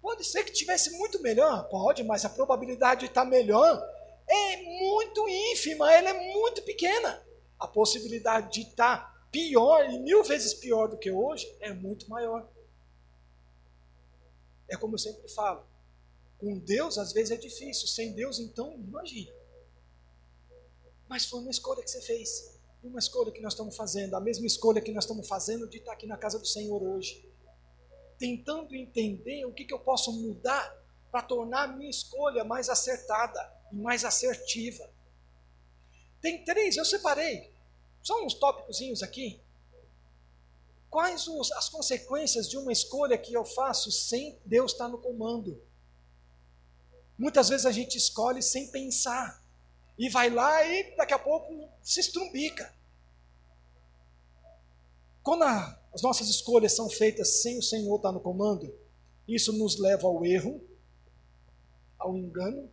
[0.05, 3.83] Pode ser que tivesse muito melhor, pode, mas a probabilidade de estar melhor
[4.29, 7.27] é muito ínfima, ela é muito pequena
[7.59, 12.47] a possibilidade de estar pior e mil vezes pior do que hoje é muito maior.
[14.69, 15.65] É como eu sempre falo:
[16.37, 19.33] com Deus às vezes é difícil, sem Deus então imagina.
[21.09, 24.47] Mas foi uma escolha que você fez, uma escolha que nós estamos fazendo, a mesma
[24.47, 27.27] escolha que nós estamos fazendo de estar aqui na casa do Senhor hoje,
[28.25, 30.75] tentando entender o que, que eu posso mudar
[31.13, 33.39] para tornar a minha escolha mais acertada
[33.71, 34.91] e mais assertiva.
[36.23, 37.53] Tem três, eu separei.
[38.03, 39.39] Só uns tópicozinhos aqui.
[40.89, 45.63] Quais os, as consequências de uma escolha que eu faço sem Deus estar no comando?
[47.19, 49.39] Muitas vezes a gente escolhe sem pensar.
[49.99, 52.75] E vai lá e daqui a pouco se estrumbica.
[55.23, 58.75] Quando a, as nossas escolhas são feitas sem o Senhor estar no comando,
[59.27, 60.61] isso nos leva ao erro,
[61.99, 62.69] ao engano,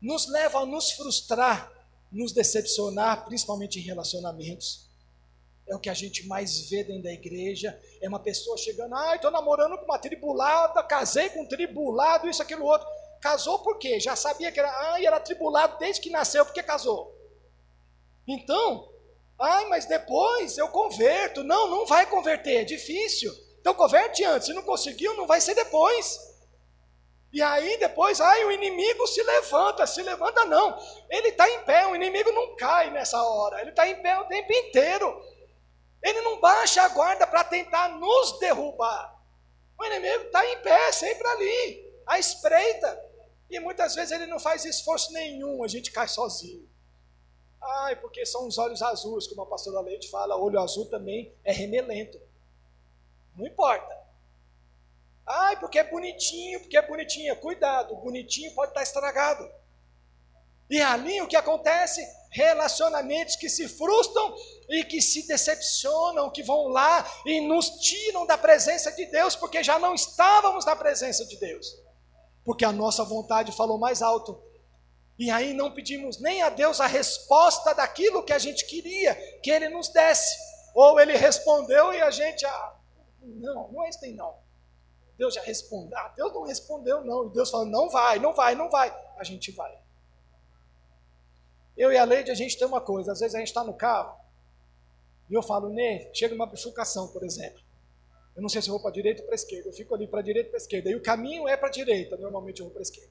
[0.00, 1.76] nos leva a nos frustrar
[2.10, 4.86] nos decepcionar, principalmente em relacionamentos.
[5.68, 7.78] É o que a gente mais vê dentro da igreja.
[8.00, 12.42] É uma pessoa chegando, ai, estou namorando com uma tribulada, casei com um tribulado, isso,
[12.42, 12.86] aquilo, outro.
[13.20, 13.98] Casou por quê?
[13.98, 17.12] Já sabia que era, ai, era tribulado desde que nasceu, porque casou.
[18.26, 18.88] Então,
[19.38, 21.42] ai, mas depois eu converto.
[21.42, 23.32] Não, não vai converter, é difícil.
[23.60, 26.18] Então converte antes, se não conseguiu, não vai ser depois.
[27.32, 30.78] E aí depois, ai, o inimigo se levanta, se levanta não.
[31.10, 34.24] Ele está em pé, o inimigo não cai nessa hora, ele está em pé o
[34.24, 35.20] tempo inteiro.
[36.02, 39.20] Ele não baixa a guarda para tentar nos derrubar.
[39.78, 42.98] O inimigo está em pé, sempre ali, à espreita.
[43.50, 46.68] E muitas vezes ele não faz esforço nenhum, a gente cai sozinho.
[47.60, 51.52] Ai, porque são os olhos azuis, como a pastora Leite fala, olho azul também é
[51.52, 52.20] remelento.
[53.36, 53.96] Não importa.
[55.26, 57.34] Ai, porque é bonitinho, porque é bonitinha.
[57.34, 59.50] Cuidado, bonitinho pode estar estragado.
[60.68, 62.06] E ali o que acontece?
[62.30, 64.34] Relacionamentos que se frustram
[64.68, 69.62] e que se decepcionam, que vão lá e nos tiram da presença de Deus, porque
[69.62, 71.76] já não estávamos na presença de Deus.
[72.44, 74.40] Porque a nossa vontade falou mais alto.
[75.18, 79.50] E aí não pedimos nem a Deus a resposta daquilo que a gente queria que
[79.50, 80.36] Ele nos desse.
[80.74, 82.74] Ou Ele respondeu e a gente, ah,
[83.22, 84.34] não, não é isso não.
[85.16, 85.96] Deus já respondeu.
[85.98, 87.26] Ah, Deus não respondeu, não.
[87.26, 88.94] E Deus falou, não vai, não vai, não vai.
[89.16, 89.78] A gente vai.
[91.76, 93.12] Eu e a Leide, a gente tem uma coisa.
[93.12, 94.18] Às vezes a gente está no carro
[95.30, 97.60] e eu falo, Ney, chega numa bifurcação, por exemplo.
[98.34, 99.68] Eu não sei se eu vou para a direita ou para a esquerda.
[99.68, 100.90] Eu fico ali para a direita ou para a esquerda.
[100.90, 102.16] E o caminho é para a direita.
[102.18, 103.10] Normalmente eu vou para a esquerda.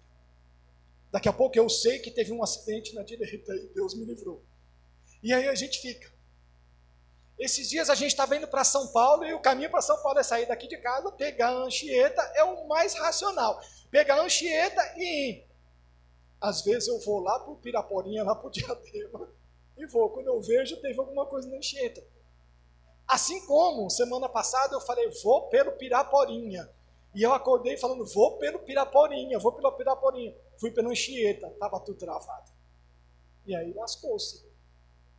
[1.16, 4.44] Daqui a pouco eu sei que teve um acidente na direita e Deus me livrou.
[5.24, 6.12] E aí a gente fica.
[7.40, 10.20] Esses dias a gente estava indo para São Paulo e o caminho para São Paulo
[10.20, 13.58] é sair daqui de casa, pegar a Anchieta, é o mais racional.
[13.90, 15.48] Pegar a Anchieta e ir.
[16.42, 19.30] Às vezes eu vou lá para o Piraporinha, lá para o Diadema,
[19.78, 20.10] e vou.
[20.10, 22.06] Quando eu vejo, teve alguma coisa na Anchieta.
[23.08, 26.70] Assim como semana passada eu falei, vou pelo Piraporinha.
[27.14, 30.36] E eu acordei falando, vou pelo Piraporinha, vou pelo Piraporinha.
[30.60, 32.52] Fui pela Anchieta, estava tudo travado.
[33.46, 34.44] E aí lascou-se.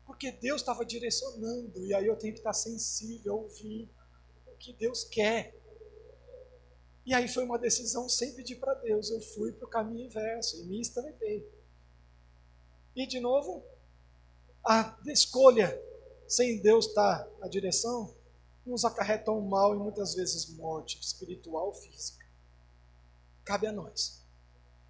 [0.04, 3.90] Porque Deus estava direcionando, e aí eu tenho que estar sensível a ouvir
[4.46, 5.54] o que Deus quer.
[7.04, 10.60] E aí foi uma decisão sem pedir para Deus, eu fui para o caminho inverso
[10.60, 11.48] e me estranhei.
[12.94, 13.64] E de novo,
[14.64, 15.80] a escolha
[16.26, 18.14] sem Deus estar na direção
[18.64, 22.26] nos acarreta um mal e muitas vezes morte espiritual ou física.
[23.44, 24.25] Cabe a nós.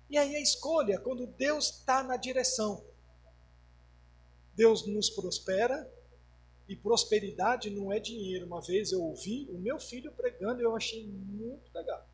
[0.09, 2.85] E aí a escolha, quando Deus está na direção,
[4.55, 5.92] Deus nos prospera
[6.69, 8.47] e prosperidade não é dinheiro.
[8.47, 12.09] Uma vez eu ouvi o meu filho pregando e eu achei muito legal.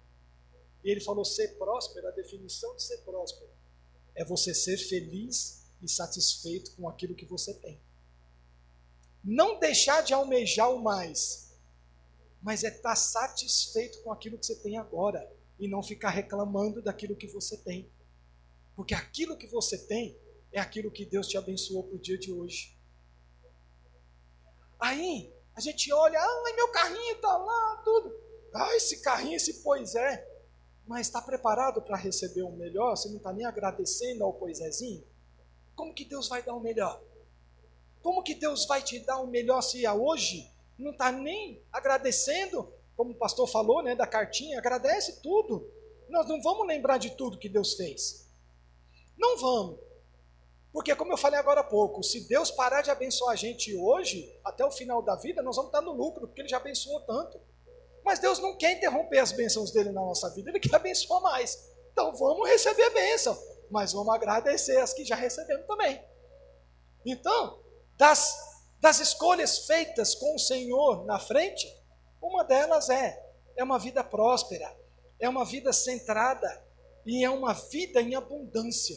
[0.83, 3.50] E ele falou: ser próspero, a definição de ser próspero
[4.14, 7.81] é você ser feliz e satisfeito com aquilo que você tem.
[9.22, 11.52] Não deixar de almejar o mais,
[12.42, 15.31] mas é estar satisfeito com aquilo que você tem agora
[15.62, 17.88] e não ficar reclamando daquilo que você tem.
[18.75, 20.18] Porque aquilo que você tem
[20.51, 22.77] é aquilo que Deus te abençoou para o dia de hoje.
[24.81, 28.12] Aí, a gente olha, ah, meu carrinho está lá, tudo.
[28.53, 30.29] Ah, esse carrinho, esse pois é.
[30.85, 32.96] Mas está preparado para receber o melhor?
[32.96, 35.07] Você não está nem agradecendo ao poisézinho?
[35.77, 37.01] Como que Deus vai dar o melhor?
[38.03, 42.68] Como que Deus vai te dar o melhor se a hoje não está nem agradecendo,
[42.96, 45.70] como o pastor falou, né, da cartinha, agradece tudo.
[46.09, 48.28] Nós não vamos lembrar de tudo que Deus fez.
[49.16, 49.81] Não vamos.
[50.72, 54.35] Porque, como eu falei agora há pouco, se Deus parar de abençoar a gente hoje,
[54.42, 57.38] até o final da vida, nós vamos estar no lucro, porque Ele já abençoou tanto.
[58.05, 61.70] Mas Deus não quer interromper as bênçãos dele na nossa vida, Ele quer abençoar mais.
[61.92, 63.38] Então vamos receber a bênção,
[63.70, 66.02] mas vamos agradecer as que já recebemos também.
[67.05, 67.62] Então,
[67.98, 68.35] das,
[68.81, 71.68] das escolhas feitas com o Senhor na frente,
[72.22, 73.20] uma delas é,
[73.56, 74.74] é uma vida próspera,
[75.18, 76.64] é uma vida centrada
[77.04, 78.96] e é uma vida em abundância.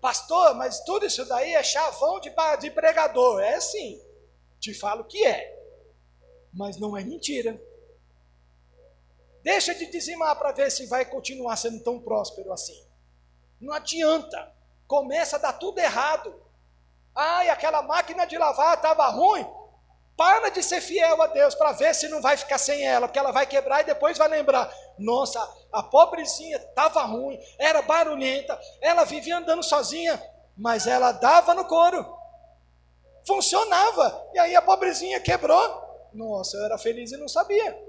[0.00, 3.40] Pastor, mas tudo isso daí é chavão de, de pregador.
[3.40, 4.00] É sim,
[4.60, 5.58] te falo que é.
[6.52, 7.60] Mas não é mentira.
[9.42, 12.84] Deixa de dizimar para ver se vai continuar sendo tão próspero assim.
[13.60, 14.52] Não adianta.
[14.86, 16.34] Começa a dar tudo errado.
[17.14, 19.46] Ai, aquela máquina de lavar estava ruim.
[20.16, 23.18] Para de ser fiel a Deus para ver se não vai ficar sem ela, porque
[23.18, 25.40] ela vai quebrar e depois vai lembrar: nossa,
[25.72, 30.22] a pobrezinha estava ruim, era barulhenta, ela vivia andando sozinha,
[30.56, 32.18] mas ela dava no couro.
[33.26, 34.30] Funcionava.
[34.34, 35.82] E aí a pobrezinha quebrou.
[36.12, 37.80] Nossa, eu era feliz e não sabia.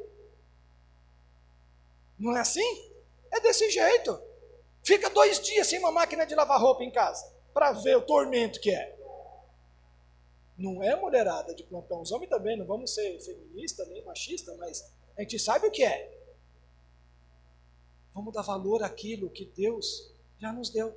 [2.17, 2.91] Não é assim?
[3.31, 4.21] É desse jeito.
[4.83, 8.59] Fica dois dias sem uma máquina de lavar roupa em casa, para ver o tormento
[8.59, 8.95] que é.
[10.57, 12.01] Não é mulherada de plantão.
[12.01, 15.83] Os homens também, não vamos ser feminista nem machista, mas a gente sabe o que
[15.83, 16.21] é.
[18.13, 20.95] Vamos dar valor àquilo que Deus já nos deu.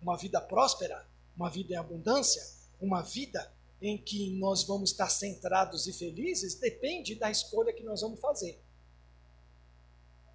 [0.00, 2.42] Uma vida próspera, uma vida em abundância,
[2.80, 8.00] uma vida em que nós vamos estar centrados e felizes, depende da escolha que nós
[8.00, 8.60] vamos fazer.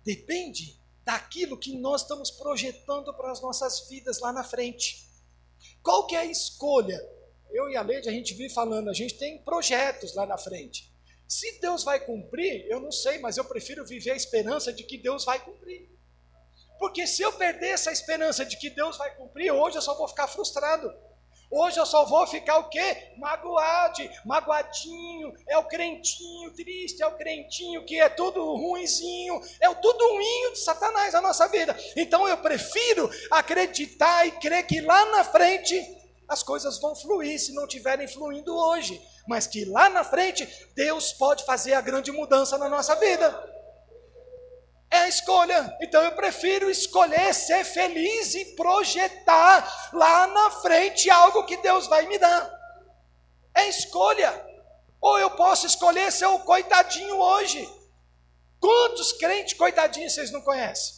[0.03, 5.07] Depende daquilo que nós estamos projetando para as nossas vidas lá na frente.
[5.81, 6.99] Qual que é a escolha
[7.51, 10.91] eu e a Leide, a gente vive falando, a gente tem projetos lá na frente.
[11.27, 14.97] Se Deus vai cumprir, eu não sei, mas eu prefiro viver a esperança de que
[14.97, 15.89] Deus vai cumprir.
[16.79, 20.07] Porque se eu perder essa esperança de que Deus vai cumprir, hoje eu só vou
[20.07, 20.93] ficar frustrado.
[21.49, 23.13] Hoje eu só vou ficar o quê?
[23.17, 29.75] Magoado, magoadinho, é o crentinho triste, é o crentinho que é tudo ruinzinho, é o
[29.75, 31.75] tudo ruinho de Satanás na nossa vida.
[31.95, 35.96] Então eu prefiro acreditar e crer que lá na frente
[36.27, 41.13] as coisas vão fluir se não estiverem fluindo hoje, mas que lá na frente Deus
[41.13, 43.55] pode fazer a grande mudança na nossa vida.
[44.89, 45.77] É a escolha.
[45.81, 52.05] Então eu prefiro escolher ser feliz e projetar lá na frente algo que Deus vai
[52.07, 52.51] me dar.
[53.55, 54.45] É escolha.
[54.99, 57.67] Ou eu posso escolher ser o coitadinho hoje.
[58.59, 60.96] Quantos crentes coitadinhos vocês não conhecem?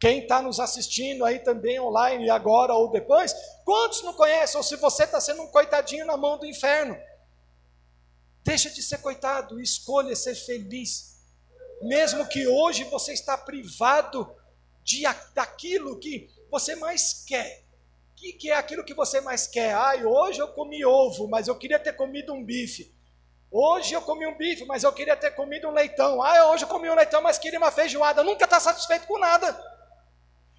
[0.00, 3.34] Quem está nos assistindo aí também online, agora ou depois,
[3.66, 4.56] quantos não conhecem?
[4.56, 6.96] Ou se você está sendo um coitadinho na mão do inferno.
[8.42, 11.20] Deixa de ser coitado, escolha ser feliz.
[11.82, 14.34] Mesmo que hoje você está privado
[14.82, 15.02] de,
[15.34, 17.62] daquilo que você mais quer.
[18.12, 19.74] O que, que é aquilo que você mais quer?
[19.74, 22.94] Ai, hoje eu comi ovo, mas eu queria ter comido um bife.
[23.50, 26.22] Hoje eu comi um bife, mas eu queria ter comido um leitão.
[26.22, 28.22] Ah, hoje eu comi um leitão, mas queria uma feijoada.
[28.22, 29.79] Nunca está satisfeito com nada.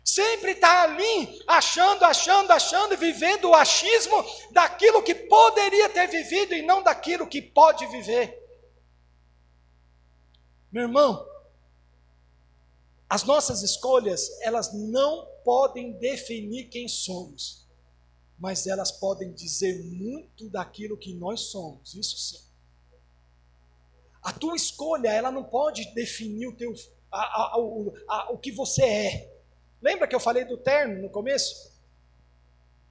[0.03, 4.15] Sempre está ali, achando, achando, achando, vivendo o achismo
[4.51, 8.41] daquilo que poderia ter vivido e não daquilo que pode viver.
[10.71, 11.25] Meu irmão,
[13.07, 17.67] as nossas escolhas, elas não podem definir quem somos,
[18.39, 22.51] mas elas podem dizer muito daquilo que nós somos, isso sim.
[24.23, 26.73] A tua escolha, ela não pode definir o, teu,
[27.11, 27.55] a, a,
[28.07, 29.40] a, o que você é.
[29.81, 31.71] Lembra que eu falei do terno no começo?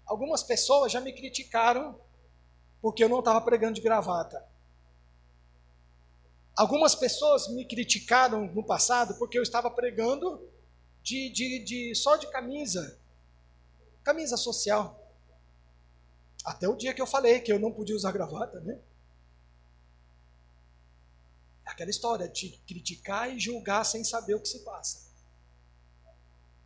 [0.04, 1.98] Algumas pessoas já me criticaram
[2.82, 4.44] porque eu não estava pregando de gravata.
[6.56, 10.50] Algumas pessoas me criticaram no passado porque eu estava pregando
[11.02, 12.98] de, de, de só de camisa,
[14.02, 14.96] camisa social.
[16.44, 18.80] Até o dia que eu falei que eu não podia usar gravata, né?
[21.64, 25.09] Aquela história de criticar e julgar sem saber o que se passa.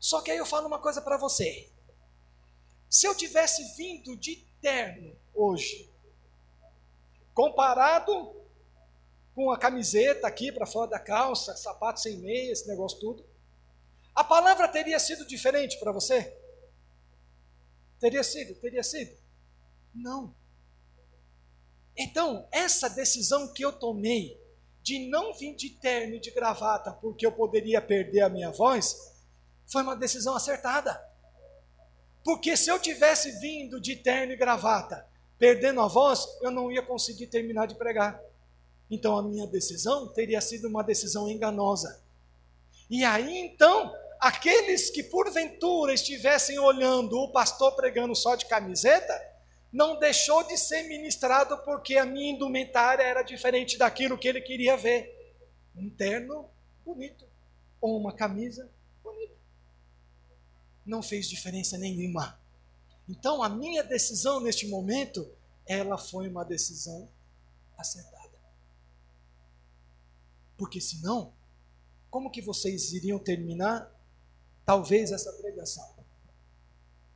[0.05, 1.73] Só que aí eu falo uma coisa para você.
[2.91, 5.91] Se eu tivesse vindo de terno hoje,
[7.33, 8.37] comparado
[9.35, 13.25] com a camiseta aqui para fora da calça, sapato sem meia, esse negócio tudo,
[14.15, 16.37] a palavra teria sido diferente para você?
[17.99, 18.55] Teria sido?
[18.57, 19.17] Teria sido?
[19.95, 20.37] Não.
[21.97, 24.39] Então, essa decisão que eu tomei
[24.83, 29.14] de não vir de terno e de gravata porque eu poderia perder a minha voz,
[29.67, 31.01] foi uma decisão acertada.
[32.25, 35.07] Porque se eu tivesse vindo de terno e gravata,
[35.39, 38.21] perdendo a voz, eu não ia conseguir terminar de pregar.
[38.91, 42.03] Então a minha decisão teria sido uma decisão enganosa.
[42.89, 49.13] E aí então, aqueles que porventura estivessem olhando o pastor pregando só de camiseta,
[49.73, 54.77] não deixou de ser ministrado porque a minha indumentária era diferente daquilo que ele queria
[54.77, 55.13] ver.
[55.77, 56.49] Um terno
[56.85, 57.27] bonito
[57.81, 58.71] ou uma camisa.
[60.85, 62.39] Não fez diferença nenhuma.
[63.09, 65.31] Então a minha decisão neste momento,
[65.67, 67.09] ela foi uma decisão
[67.77, 68.39] acertada.
[70.57, 71.33] Porque senão,
[72.11, 73.93] como que vocês iriam terminar
[74.65, 75.95] talvez essa pregação?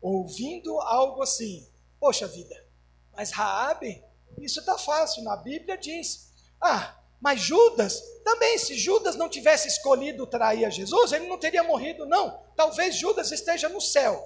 [0.01, 1.67] Ouvindo algo assim:
[1.99, 2.67] "Poxa vida,
[3.13, 4.05] mas Raabe,
[4.39, 10.27] isso está fácil, na Bíblia diz: "Ah, mas Judas, também se Judas não tivesse escolhido
[10.27, 12.41] trair a Jesus, ele não teria morrido não.
[12.55, 14.23] Talvez Judas esteja no céu,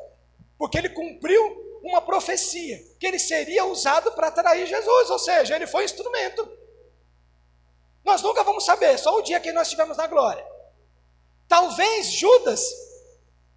[0.58, 5.66] porque ele cumpriu uma profecia que ele seria usado para trair Jesus, ou seja, ele
[5.66, 6.48] foi instrumento.
[8.04, 10.44] Nós nunca vamos saber, só o dia que nós estivermos na glória.
[11.48, 12.62] Talvez Judas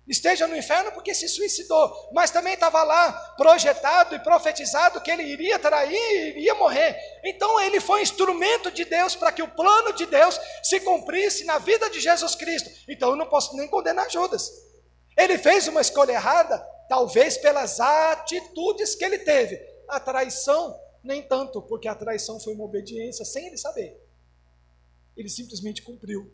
[0.08, 5.24] esteja no inferno porque se suicidou, mas também estava lá projetado e profetizado que ele
[5.24, 6.96] iria trair e iria morrer.
[7.24, 11.58] Então ele foi instrumento de Deus para que o plano de Deus se cumprisse na
[11.58, 12.70] vida de Jesus Cristo.
[12.88, 14.52] Então eu não posso nem condenar Judas.
[15.18, 19.60] Ele fez uma escolha errada, talvez pelas atitudes que ele teve.
[19.88, 24.00] A traição, nem tanto, porque a traição foi uma obediência sem ele saber.
[25.16, 26.32] Ele simplesmente cumpriu.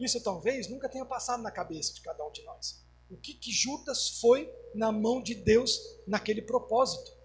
[0.00, 2.82] Isso talvez nunca tenha passado na cabeça de cada um de nós.
[3.10, 7.20] O que, que Judas foi na mão de Deus naquele propósito?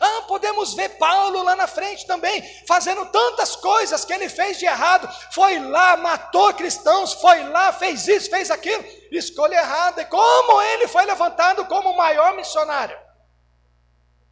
[0.00, 4.64] Ah, podemos ver Paulo lá na frente também, fazendo tantas coisas que ele fez de
[4.64, 5.08] errado.
[5.32, 8.84] Foi lá, matou cristãos, foi lá, fez isso, fez aquilo.
[9.10, 10.02] Escolha errada.
[10.02, 12.96] E como ele foi levantado como o maior missionário?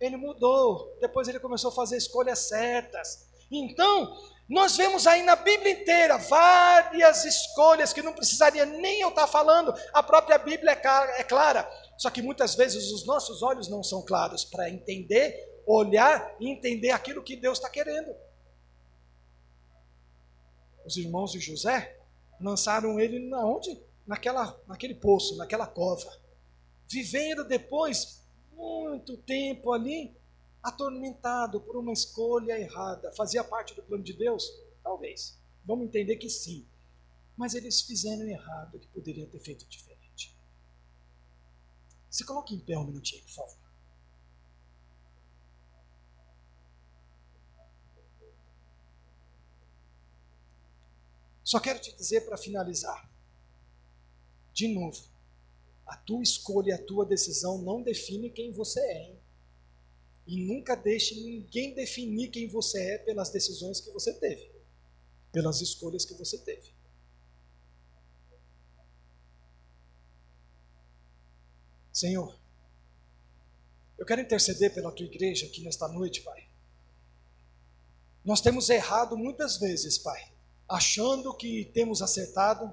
[0.00, 0.96] Ele mudou.
[1.00, 3.28] Depois ele começou a fazer escolhas certas.
[3.50, 4.16] Então,
[4.50, 9.72] nós vemos aí na Bíblia inteira várias escolhas que não precisaria nem eu estar falando,
[9.92, 11.70] a própria Bíblia é, é clara.
[11.96, 16.90] Só que muitas vezes os nossos olhos não são claros para entender, olhar e entender
[16.90, 18.12] aquilo que Deus está querendo.
[20.84, 21.96] Os irmãos de José
[22.40, 23.80] lançaram ele na onde?
[24.04, 26.12] Naquela, naquele poço, naquela cova.
[26.90, 30.12] Vivendo depois muito tempo ali,
[30.62, 34.50] atormentado por uma escolha errada, fazia parte do plano de Deus?
[34.82, 35.38] Talvez.
[35.64, 36.66] Vamos entender que sim.
[37.36, 40.36] Mas eles fizeram errado, que poderia ter feito diferente.
[42.10, 43.60] Se coloque em pé um minutinho, por favor.
[51.44, 53.10] Só quero te dizer para finalizar.
[54.52, 55.02] De novo,
[55.86, 59.02] a tua escolha, a tua decisão não define quem você é.
[59.02, 59.19] Hein?
[60.26, 64.50] E nunca deixe ninguém definir quem você é pelas decisões que você teve,
[65.32, 66.72] pelas escolhas que você teve.
[71.92, 72.38] Senhor,
[73.98, 76.48] eu quero interceder pela tua igreja aqui nesta noite, Pai.
[78.24, 80.32] Nós temos errado muitas vezes, Pai,
[80.68, 82.72] achando que temos acertado,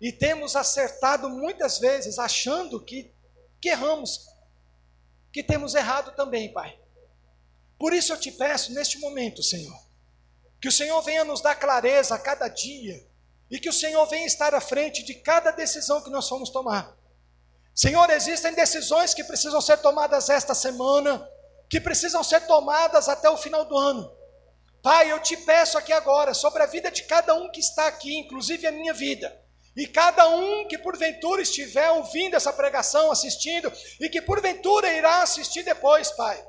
[0.00, 3.14] e temos acertado muitas vezes achando que,
[3.60, 4.26] que erramos,
[5.32, 6.78] que temos errado também, Pai.
[7.78, 9.76] Por isso eu te peço neste momento, Senhor,
[10.60, 13.04] que o Senhor venha nos dar clareza a cada dia
[13.50, 16.96] e que o Senhor venha estar à frente de cada decisão que nós vamos tomar.
[17.74, 21.26] Senhor, existem decisões que precisam ser tomadas esta semana,
[21.68, 24.14] que precisam ser tomadas até o final do ano.
[24.82, 28.18] Pai, eu te peço aqui agora sobre a vida de cada um que está aqui,
[28.18, 29.41] inclusive a minha vida.
[29.76, 35.62] E cada um que porventura estiver ouvindo essa pregação, assistindo, e que porventura irá assistir
[35.62, 36.42] depois, Pai.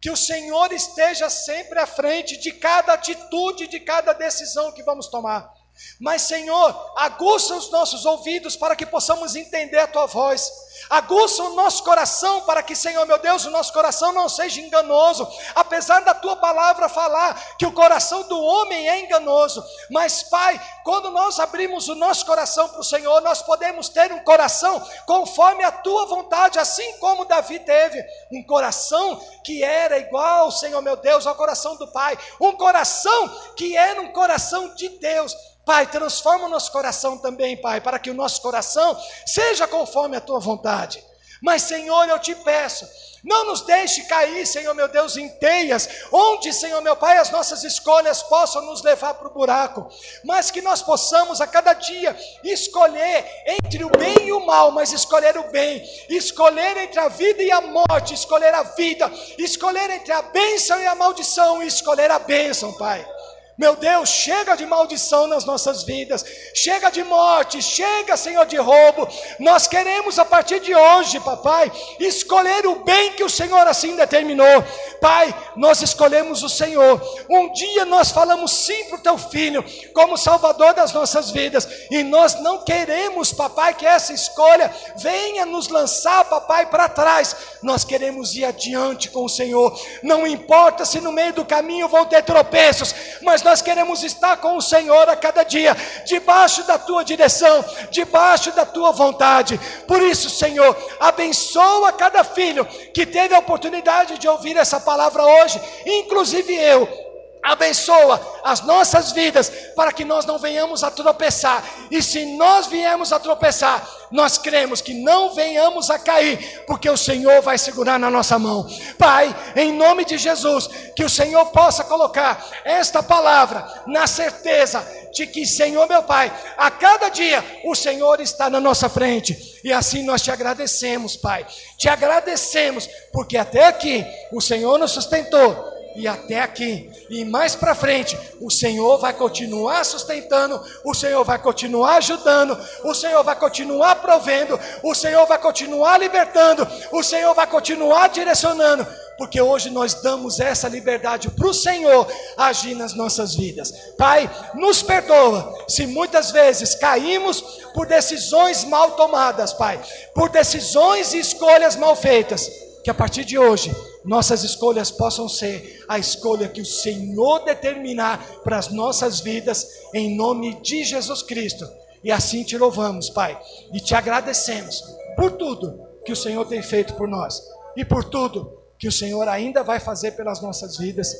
[0.00, 5.08] Que o Senhor esteja sempre à frente de cada atitude, de cada decisão que vamos
[5.08, 5.53] tomar.
[6.00, 10.50] Mas, Senhor, aguça os nossos ouvidos para que possamos entender a tua voz.
[10.90, 15.26] Aguça o nosso coração para que, Senhor meu Deus, o nosso coração não seja enganoso.
[15.54, 21.10] Apesar da tua palavra falar que o coração do homem é enganoso, mas, Pai, quando
[21.10, 25.72] nós abrimos o nosso coração para o Senhor, nós podemos ter um coração conforme a
[25.72, 31.34] tua vontade, assim como Davi teve um coração que era igual, Senhor meu Deus, ao
[31.34, 36.70] coração do Pai, um coração que era um coração de Deus Pai, transforma o nosso
[36.70, 38.96] coração também, Pai, para que o nosso coração
[39.26, 41.02] seja conforme a tua vontade.
[41.42, 42.88] Mas, Senhor, eu te peço,
[43.24, 47.64] não nos deixe cair, Senhor meu Deus, em teias, onde, Senhor meu Pai, as nossas
[47.64, 49.88] escolhas possam nos levar para o buraco,
[50.24, 54.92] mas que nós possamos a cada dia escolher entre o bem e o mal, mas
[54.92, 60.12] escolher o bem, escolher entre a vida e a morte, escolher a vida, escolher entre
[60.12, 63.13] a bênção e a maldição, e escolher a bênção, Pai.
[63.56, 69.08] Meu Deus, chega de maldição nas nossas vidas, chega de morte, chega, Senhor, de roubo.
[69.38, 74.64] Nós queremos a partir de hoje, papai, escolher o bem que o Senhor assim determinou.
[75.00, 77.00] Pai, nós escolhemos o Senhor.
[77.30, 82.02] Um dia nós falamos sim para o teu filho, como Salvador das nossas vidas, e
[82.02, 87.36] nós não queremos, papai, que essa escolha venha nos lançar, papai, para trás.
[87.62, 89.80] Nós queremos ir adiante com o Senhor.
[90.02, 92.92] Não importa se no meio do caminho vão ter tropeços,
[93.22, 98.50] mas nós queremos estar com o Senhor a cada dia, debaixo da tua direção, debaixo
[98.52, 99.60] da tua vontade.
[99.86, 105.60] Por isso, Senhor, abençoa cada filho que teve a oportunidade de ouvir essa palavra hoje,
[105.86, 107.13] inclusive eu
[107.44, 111.62] abençoa as nossas vidas para que nós não venhamos a tropeçar.
[111.90, 116.96] E se nós viemos a tropeçar, nós cremos que não venhamos a cair, porque o
[116.96, 118.66] Senhor vai segurar na nossa mão.
[118.98, 125.26] Pai, em nome de Jesus, que o Senhor possa colocar esta palavra na certeza de
[125.26, 129.60] que, Senhor meu Pai, a cada dia o Senhor está na nossa frente.
[129.62, 131.46] E assim nós te agradecemos, Pai.
[131.76, 136.90] Te agradecemos, porque até aqui o Senhor nos sustentou e até aqui.
[137.08, 142.94] E mais para frente, o Senhor vai continuar sustentando, o Senhor vai continuar ajudando, o
[142.94, 148.86] Senhor vai continuar provendo, o Senhor vai continuar libertando, o Senhor vai continuar direcionando,
[149.16, 153.72] porque hoje nós damos essa liberdade para o Senhor agir nas nossas vidas.
[153.96, 157.40] Pai, nos perdoa se muitas vezes caímos
[157.72, 159.80] por decisões mal tomadas, Pai,
[160.14, 162.50] por decisões e escolhas mal feitas,
[162.82, 163.74] que a partir de hoje
[164.04, 170.16] nossas escolhas possam ser a escolha que o Senhor determinar para as nossas vidas, em
[170.16, 171.66] nome de Jesus Cristo.
[172.02, 173.40] E assim te louvamos, Pai,
[173.72, 174.82] e te agradecemos
[175.16, 177.42] por tudo que o Senhor tem feito por nós
[177.76, 181.14] e por tudo que o Senhor ainda vai fazer pelas nossas vidas,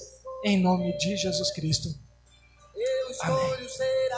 [0.45, 1.89] em nome de Jesus Cristo.
[3.23, 4.15] Amém.